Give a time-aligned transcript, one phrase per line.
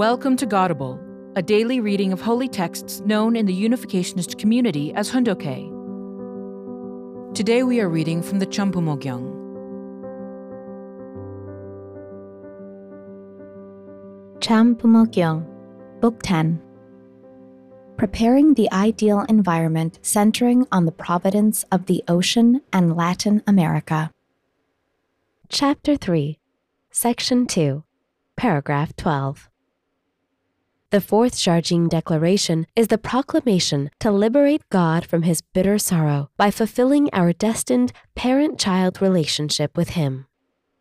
[0.00, 0.98] Welcome to Godable,
[1.36, 5.68] a daily reading of holy texts known in the Unificationist community as Hoondokhae.
[7.34, 9.28] Today we are reading from the Chambumo Gyeong.
[14.38, 15.44] Champumogyang,
[16.00, 16.62] Book 10
[17.98, 24.10] Preparing the Ideal Environment Centering on the Providence of the Ocean and Latin America.
[25.50, 26.38] Chapter 3,
[26.90, 27.84] Section 2,
[28.38, 29.49] Paragraph 12.
[30.90, 36.50] The fourth Jardim Declaration is the proclamation to liberate God from his bitter sorrow by
[36.50, 40.26] fulfilling our destined parent child relationship with him.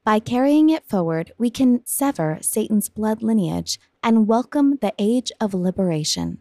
[0.04, 5.54] By carrying it forward, we can sever Satan's blood lineage and welcome the age of
[5.54, 6.40] liberation.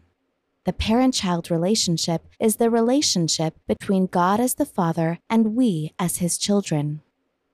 [0.65, 6.17] The parent child relationship is the relationship between God as the Father and we as
[6.17, 7.01] his children.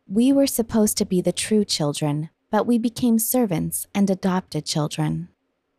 [0.08, 5.28] We were supposed to be the true children, but we became servants and adopted children.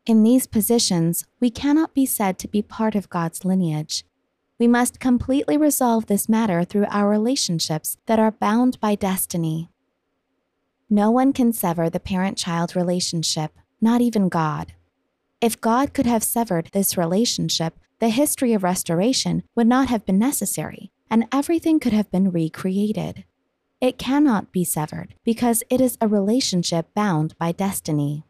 [0.06, 4.04] In these positions, we cannot be said to be part of God's lineage.
[4.56, 9.68] We must completely resolve this matter through our relationships that are bound by destiny.
[10.88, 14.74] No one can sever the parent child relationship, not even God.
[15.40, 20.20] If God could have severed this relationship, the history of restoration would not have been
[20.20, 23.24] necessary, and everything could have been recreated.
[23.80, 28.24] It cannot be severed because it is a relationship bound by destiny.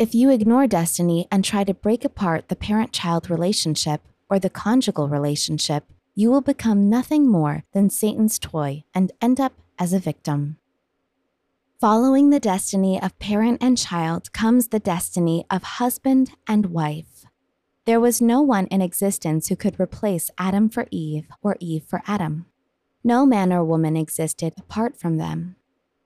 [0.00, 4.48] If you ignore destiny and try to break apart the parent child relationship or the
[4.48, 5.84] conjugal relationship,
[6.14, 10.56] you will become nothing more than Satan's toy and end up as a victim.
[11.82, 17.26] Following the destiny of parent and child comes the destiny of husband and wife.
[17.84, 22.00] There was no one in existence who could replace Adam for Eve or Eve for
[22.06, 22.46] Adam.
[23.04, 25.56] No man or woman existed apart from them.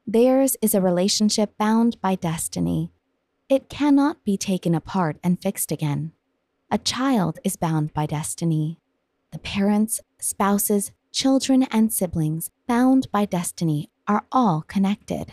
[0.05, 2.91] Theirs is a relationship bound by destiny,
[3.49, 6.13] it cannot be taken apart and fixed again.
[6.71, 8.81] A child is bound by destiny.
[9.33, 15.33] The parents, spouses, children, and siblings bound by destiny are all connected.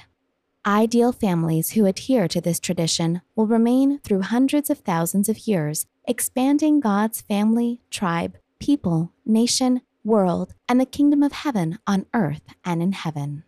[0.66, 5.88] Ideal families who adhere to this tradition will remain through hundreds of thousands of years,
[6.05, 12.83] expanding God's family, tribe, people, nation, world, and the kingdom of heaven on earth and
[12.83, 13.44] in heaven.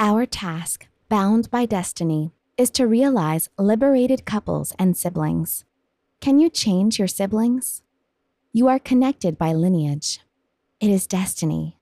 [0.00, 5.64] Our task, bound by destiny, is to realize liberated couples and siblings.
[6.20, 7.82] Can you change your siblings?
[8.52, 10.20] You are connected by lineage.
[10.80, 11.78] It is destiny.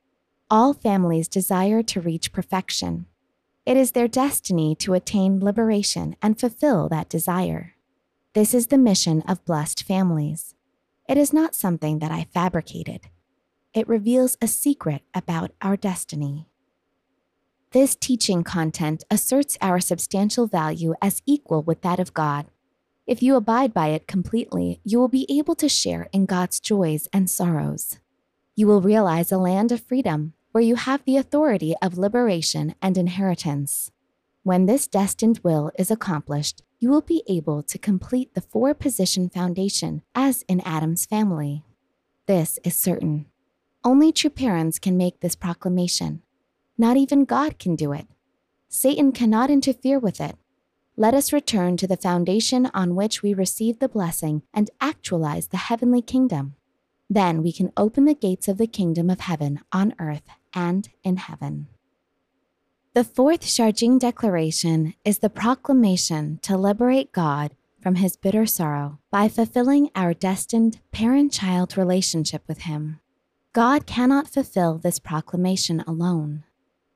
[0.50, 3.06] All families desire to reach perfection.
[3.64, 7.74] It is their destiny to attain liberation and fulfill that desire.
[8.34, 10.54] This is the mission of blessed families.
[11.08, 13.08] It is not something that I fabricated.
[13.74, 16.48] It reveals a secret about our destiny.
[17.72, 22.48] This teaching content asserts our substantial value as equal with that of God.
[23.06, 27.08] If you abide by it completely, you will be able to share in God's joys
[27.14, 27.98] and sorrows.
[28.54, 32.98] You will realize a land of freedom where you have the authority of liberation and
[32.98, 33.90] inheritance.
[34.42, 39.30] When this destined will is accomplished, you will be able to complete the four position
[39.30, 41.64] foundation as in Adam's family.
[42.26, 43.26] This is certain.
[43.82, 46.20] Only true parents can make this proclamation
[46.82, 48.08] not even God can do it.
[48.68, 50.36] Satan cannot interfere with it.
[50.96, 55.68] Let us return to the foundation on which we receive the blessing and actualize the
[55.68, 56.56] heavenly kingdom.
[57.08, 61.18] Then we can open the gates of the kingdom of heaven on earth and in
[61.18, 61.68] heaven.
[62.94, 69.28] The fourth Jardim Declaration is the proclamation to liberate God from his bitter sorrow by
[69.28, 72.98] fulfilling our destined parent child relationship with him.
[73.52, 76.42] God cannot fulfill this proclamation alone.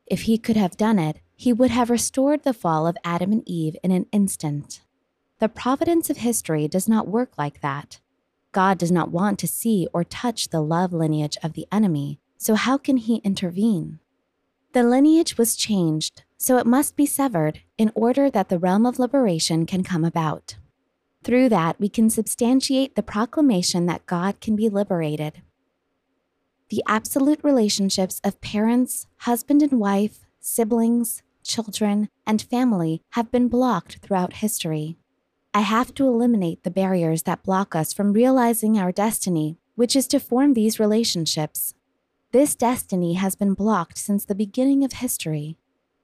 [0.06, 3.42] If he could have done it, he would have restored the fall of Adam and
[3.46, 4.80] Eve in an instant.
[5.38, 8.00] The providence of history does not work like that.
[8.52, 12.54] God does not want to see or touch the love lineage of the enemy, so
[12.54, 13.98] how can he intervene?
[14.72, 18.98] The lineage was changed, so it must be severed in order that the realm of
[18.98, 20.56] liberation can come about.
[21.24, 25.42] Through that, we can substantiate the proclamation that God can be liberated
[26.68, 33.98] the absolute relationships of parents, husband and wife, siblings, children, and family have been blocked
[33.98, 34.96] throughout history.
[35.54, 40.06] I have to eliminate the barriers that block us from realizing our destiny, which is
[40.08, 41.74] to form these relationships.
[42.32, 45.56] This destiny has been blocked since the beginning of history.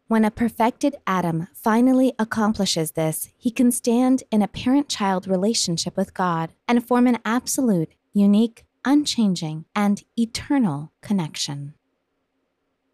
[0.07, 5.97] When a perfected Adam finally accomplishes this, he can stand in a parent child relationship
[5.97, 11.75] with God and form an absolute, unique, unchanging, and eternal connection.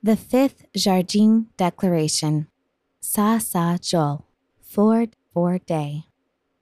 [0.03, 2.47] The fifth Jardim Declaration,
[3.01, 4.25] Sa Sa Jol,
[4.63, 6.05] Four Four Day.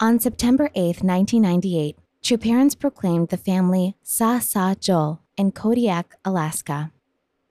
[0.00, 6.93] On September 8, 1998, True Parents proclaimed the family Sa Sa Jol in Kodiak, Alaska.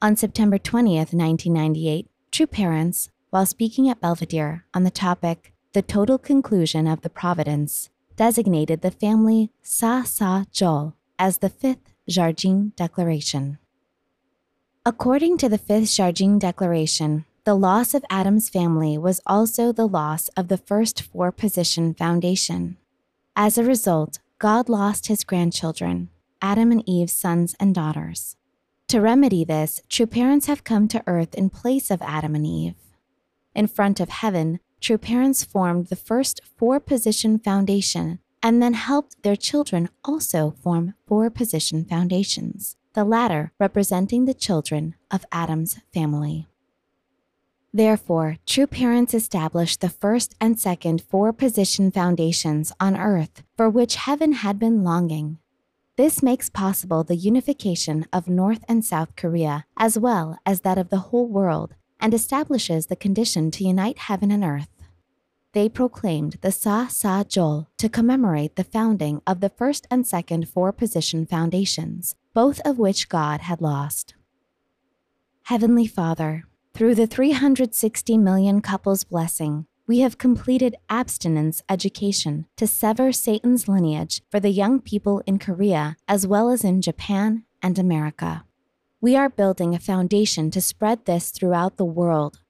[0.02, 6.18] On September 20th, 1998, True Parents, while speaking at Belvedere on the topic The Total
[6.18, 13.58] Conclusion of the Providence, designated the family Sa Sa Jol as the fifth Jardim Declaration.
[14.86, 20.30] According to the fifth Jardim Declaration, the loss of Adam's family was also the loss
[20.30, 22.78] of the first four position foundation.
[23.36, 26.10] As a result, God lost his grandchildren,
[26.42, 28.36] Adam and Eve's sons and daughters.
[28.90, 32.76] To remedy this, true parents have come to earth in place of Adam and Eve.
[33.56, 39.24] In front of heaven, true parents formed the first four position foundation and then helped
[39.24, 46.46] their children also form four position foundations, the latter representing the children of Adam's family.
[47.74, 53.96] Therefore, true parents established the first and second four position foundations on earth for which
[53.96, 55.40] heaven had been longing.
[55.98, 60.90] This makes possible the unification of North and South Korea as well as that of
[60.90, 64.70] the whole world and establishes the condition to unite heaven and earth
[65.56, 70.50] they proclaimed the Sa Sa Jol to commemorate the founding of the first and second
[70.50, 74.16] four position foundations, both of which God had lost.
[75.44, 76.44] Heavenly Father,
[76.74, 84.22] through the 360 million couples blessing, we have completed abstinence education to sever Satan's lineage
[84.30, 88.44] for the young people in Korea as well as in Japan and America.
[89.00, 92.42] We are building a foundation to spread this throughout the world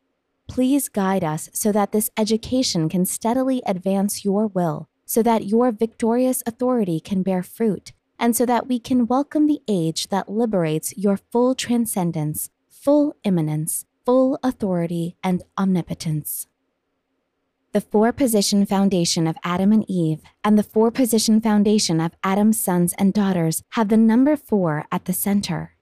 [0.47, 5.71] Please guide us so that this education can steadily advance your will, so that your
[5.71, 10.95] victorious authority can bear fruit, and so that we can welcome the age that liberates
[10.97, 16.47] your full transcendence, full immanence, full authority, and omnipotence.
[17.73, 22.57] The four position foundation of Adam and Eve and the four position foundation of Adam's
[22.57, 25.74] sons and daughters have the number four at the center.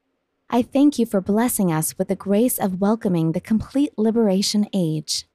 [0.54, 5.26] I thank you for blessing us with the grace of welcoming the complete liberation age.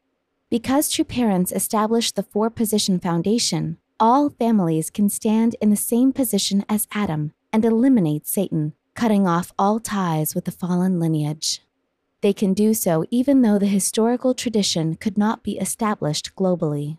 [0.48, 6.12] Because true parents established the four position foundation, all families can stand in the same
[6.12, 11.62] position as Adam and eliminate Satan, cutting off all ties with the fallen lineage.
[12.20, 16.96] They can do so even though the historical tradition could not be established globally.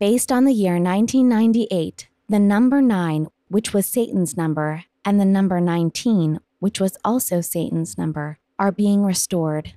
[0.00, 5.60] Based on the year 1998, the number 9, which was Satan's number, and the number
[5.60, 9.74] 19, which was also Satan's number, are being restored.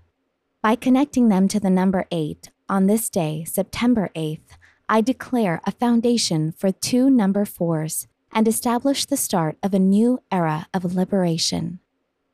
[0.62, 5.72] By connecting them to the number 8, on this day, September 8th, I declare a
[5.72, 11.80] foundation for two number fours and establish the start of a new era of liberation.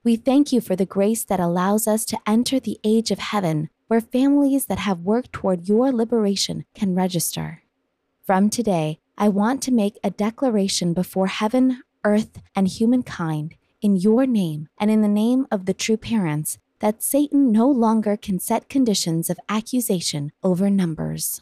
[0.04, 3.70] We thank you for the grace that allows us to enter the age of heaven
[3.88, 7.64] where families that have worked toward your liberation can register.
[8.24, 14.26] From today, I want to make a declaration before heaven, earth, and humankind in your
[14.26, 18.70] name and in the name of the true parents that Satan no longer can set
[18.70, 21.42] conditions of accusation over numbers.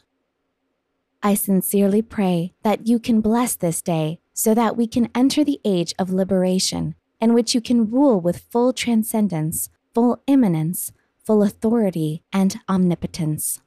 [1.22, 5.62] I sincerely pray that you can bless this day so that we can enter the
[5.64, 10.92] age of liberation in which you can rule with full transcendence, full immanence,
[11.24, 13.62] full authority, and omnipotence.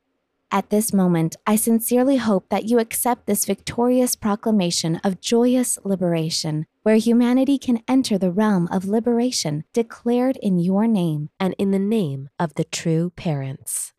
[0.50, 6.66] At this moment, I sincerely hope that you accept this victorious proclamation of joyous liberation,
[6.86, 11.80] where humanity can enter the realm of liberation declared in your name and in the
[11.80, 13.92] name of the true parents.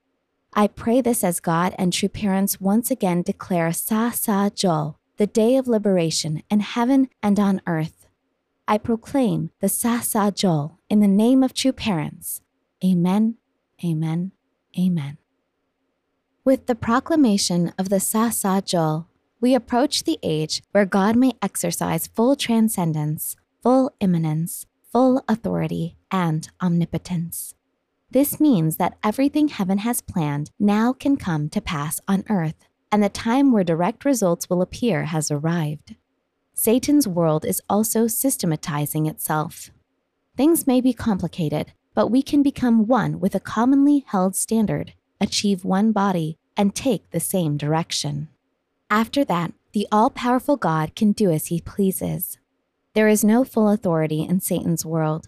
[0.53, 5.27] I pray this as God and true parents once again declare Sa Sa Jol, the
[5.27, 8.07] day of liberation in heaven and on earth.
[8.69, 12.41] I proclaim the Sa Sa Jol in the name of true parents.
[12.81, 13.35] Amen,
[13.83, 14.31] amen,
[14.79, 15.17] amen.
[16.45, 21.33] With the proclamation of the Sa Sa Jol, we approach the age where God may
[21.41, 27.53] exercise full transcendence, full immanence, full authority, and omnipotence.
[28.09, 33.03] This means that everything heaven has planned now can come to pass on earth, and
[33.03, 35.95] the time where direct results will appear has arrived.
[36.53, 39.69] Satan's world is also systematizing itself.
[40.35, 45.65] Things may be complicated, but we can become one with a commonly held standard achieve
[45.65, 48.29] one body, and take the same direction.
[48.89, 52.37] After that, the all powerful God can do as he pleases.
[52.93, 55.27] There is no full authority in Satan's world.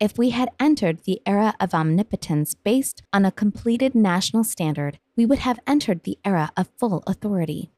[0.00, 5.24] If we had entered the era of omnipotence based on a completed national standard, we
[5.24, 7.70] would have entered the era of full authority.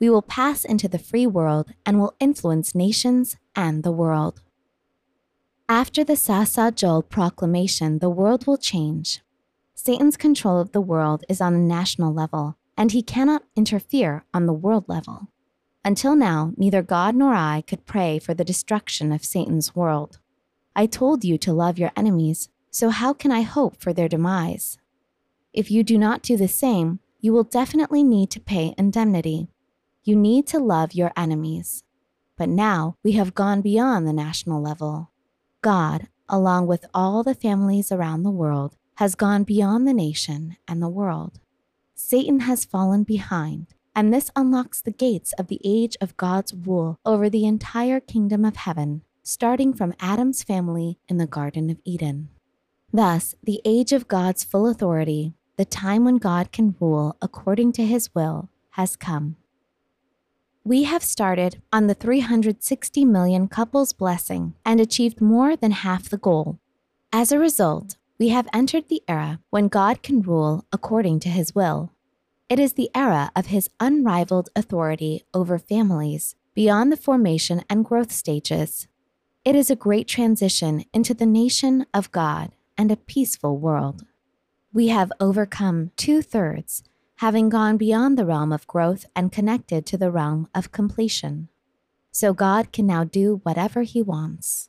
[0.00, 4.40] We will pass into the free world and will influence nations and the world.
[5.68, 9.20] After the Sa Sa Jol proclamation, the world will change.
[9.74, 14.46] Satan's control of the world is on a national level, and he cannot interfere on
[14.46, 15.28] the world level.
[15.84, 20.18] Until now, neither God nor I could pray for the destruction of Satan's world.
[20.74, 24.78] I told you to love your enemies, so how can I hope for their demise?
[25.52, 29.48] If you do not do the same, you will definitely need to pay indemnity.
[30.02, 31.84] You need to love your enemies.
[32.36, 35.10] But now we have gone beyond the national level.
[35.60, 40.82] God, along with all the families around the world, has gone beyond the nation and
[40.82, 41.38] the world.
[42.04, 46.98] Satan has fallen behind, and this unlocks the gates of the age of God's rule
[47.06, 52.28] over the entire kingdom of heaven, starting from Adam's family in the Garden of Eden.
[52.92, 57.86] Thus, the age of God's full authority, the time when God can rule according to
[57.86, 59.36] his will, has come.
[60.64, 66.18] We have started on the 360 million couples blessing and achieved more than half the
[66.18, 66.58] goal.
[67.12, 71.56] As a result, we have entered the era when God can rule according to his
[71.56, 71.90] will.
[72.48, 78.12] It is the era of his unrivaled authority over families beyond the formation and growth
[78.12, 78.86] stages.
[79.44, 84.06] It is a great transition into the nation of God and a peaceful world.
[84.72, 86.84] We have overcome two thirds
[87.16, 91.48] having gone beyond the realm of growth and connected to the realm of completion.
[92.12, 94.68] So God can now do whatever He wants.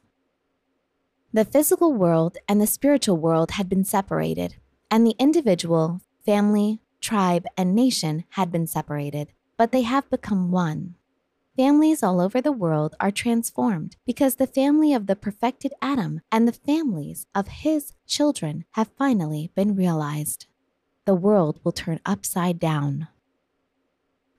[1.35, 4.57] The physical world and the spiritual world had been separated,
[4.91, 10.93] and the individual, family, tribe, and nation had been separated, but they have become one.
[11.57, 16.47] Families all over the world are transformed because the family of the perfected Adam and
[16.47, 20.45] the families of his children have finally been realized
[21.05, 23.07] the world will turn upside down.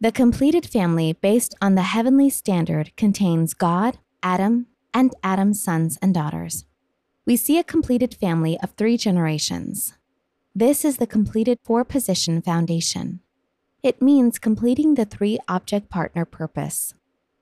[0.01, 6.15] The completed family, based on the heavenly standard, contains God, Adam, and Adam's sons and
[6.15, 6.65] daughters.
[7.27, 9.95] We see a completed family of three generations.
[10.55, 13.21] This is the completed four position foundation.
[13.83, 16.93] It means completing the three object partner purpose.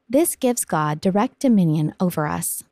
[0.09, 2.62] This gives God direct dominion over us.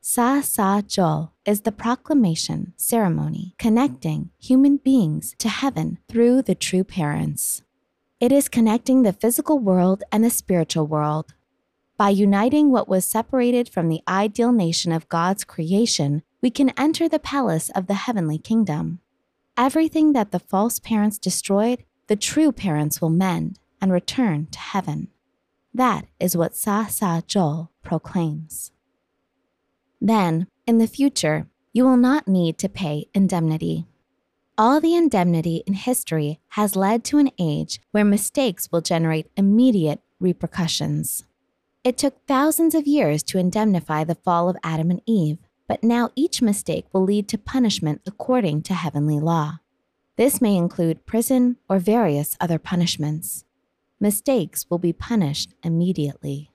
[0.00, 6.84] Sa Sa Jol is the proclamation ceremony connecting human beings to heaven through the true
[6.84, 7.62] parents.
[8.18, 11.34] It is connecting the physical world and the spiritual world.
[11.96, 17.08] By uniting what was separated from the ideal nation of God's creation, we can enter
[17.08, 18.98] the palace of the heavenly kingdom.
[19.56, 25.08] Everything that the false parents destroyed, the true parents will mend and return to heaven.
[25.72, 28.72] That is what Sa Sa Jol proclaims.
[30.00, 33.86] Then, in the future, you will not need to pay indemnity.
[34.58, 40.00] All the indemnity in history has led to an age where mistakes will generate immediate
[40.18, 41.24] repercussions.
[41.84, 45.36] It took thousands of years to indemnify the fall of Adam and Eve,
[45.68, 49.58] but now each mistake will lead to punishment according to heavenly law.
[50.16, 53.44] This may include prison or various other punishments.
[54.00, 56.50] Mistakes will be punished immediately.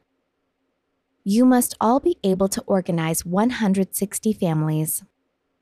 [1.23, 5.03] You must all be able to organize 160 families.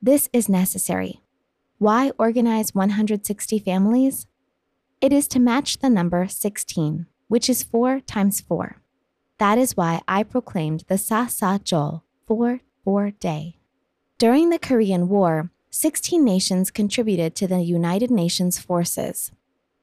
[0.01, 1.19] This is necessary.
[1.77, 4.27] Why organize 160 families?
[5.01, 8.81] It is to match the number 16, which is 4 times 4.
[9.39, 13.59] That is why I proclaimed the Sa Sa Jol, 4 4 day.
[14.17, 19.31] During the Korean War, 16 nations contributed to the United Nations forces.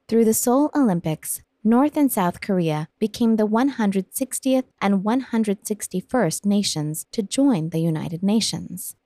[0.08, 7.22] Through the Seoul Olympics, North and South Korea became the 160th and 161st nations to
[7.22, 8.96] join the United Nations.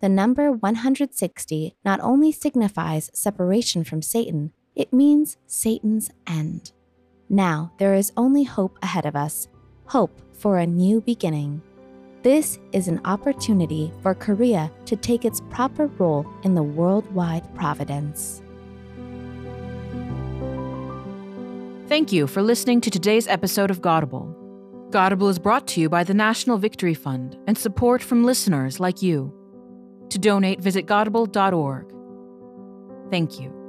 [0.00, 6.72] The number 160 not only signifies separation from Satan, it means Satan's end.
[7.30, 9.48] Now there is only hope ahead of us
[9.86, 11.62] hope for a new beginning.
[12.22, 18.42] This is an opportunity for Korea to take its proper role in the worldwide providence.
[21.86, 24.34] Thank you for listening to today's episode of Godable.
[24.90, 29.02] Godable is brought to you by the National Victory Fund and support from listeners like
[29.02, 29.32] you.
[30.10, 31.92] To donate, visit godable.org.
[33.10, 33.63] Thank you.